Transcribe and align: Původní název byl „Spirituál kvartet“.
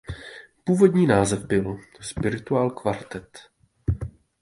Původní 0.63 1.07
název 1.07 1.45
byl 1.45 1.77
„Spirituál 2.01 2.69
kvartet“. 2.71 3.39